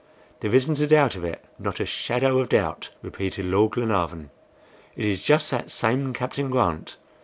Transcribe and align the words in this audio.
"There 0.39 0.55
isn't 0.55 0.79
a 0.79 0.87
doubt 0.87 1.13
of 1.13 1.23
it, 1.23 1.45
not 1.59 1.79
a 1.79 1.85
shadow 1.85 2.39
of 2.39 2.49
doubt," 2.49 2.89
repeated 3.03 3.45
Lord 3.45 3.73
Glenarvan. 3.73 4.31
"It 4.95 5.05
is 5.05 5.21
just 5.21 5.51
that 5.51 5.69
same 5.69 6.11
Captain 6.11 6.49
Grant. 6.49 6.97